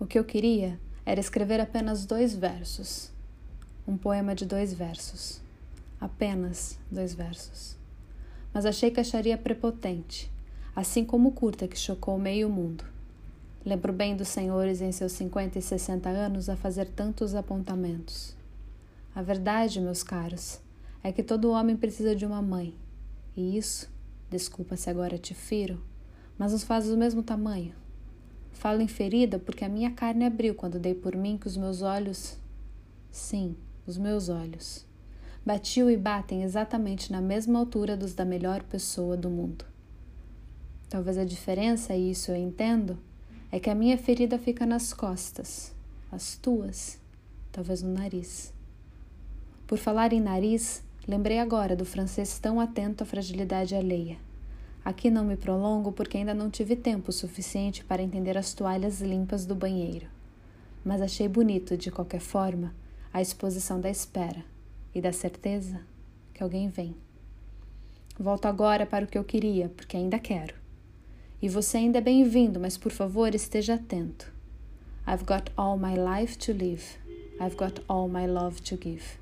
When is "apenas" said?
1.60-2.06, 6.00-6.78